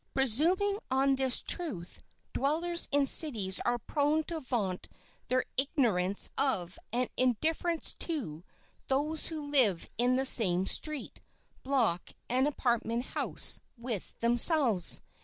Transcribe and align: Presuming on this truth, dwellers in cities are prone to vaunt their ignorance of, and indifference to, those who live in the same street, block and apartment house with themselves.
Presuming 0.15 0.79
on 0.89 1.15
this 1.15 1.43
truth, 1.43 2.01
dwellers 2.33 2.87
in 2.91 3.05
cities 3.05 3.59
are 3.67 3.77
prone 3.77 4.23
to 4.23 4.39
vaunt 4.39 4.87
their 5.27 5.43
ignorance 5.57 6.31
of, 6.39 6.79
and 6.91 7.07
indifference 7.17 7.93
to, 7.99 8.43
those 8.87 9.27
who 9.27 9.51
live 9.51 9.87
in 9.99 10.15
the 10.15 10.25
same 10.25 10.65
street, 10.65 11.21
block 11.61 12.13
and 12.27 12.47
apartment 12.47 13.05
house 13.13 13.59
with 13.77 14.15
themselves. 14.21 15.01